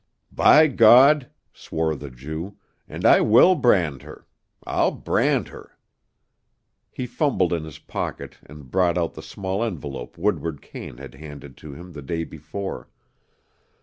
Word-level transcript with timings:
"By 0.31 0.65
God!" 0.65 1.29
swore 1.53 1.93
the 1.95 2.09
Jew, 2.09 2.57
"and 2.89 3.05
I 3.05 3.21
will 3.21 3.53
brand 3.53 4.01
her. 4.01 4.25
I'll 4.65 4.89
brand 4.89 5.49
her." 5.49 5.77
He 6.89 7.05
fumbled 7.05 7.53
in 7.53 7.65
his 7.65 7.77
pocket 7.77 8.39
and 8.43 8.71
brought 8.71 8.97
out 8.97 9.13
the 9.13 9.21
small 9.21 9.63
envelope 9.63 10.17
Woodward 10.17 10.59
Kane 10.59 10.97
had 10.97 11.13
handed 11.13 11.55
to 11.57 11.75
him 11.75 11.91
the 11.91 12.01
day 12.01 12.23
before. 12.23 12.89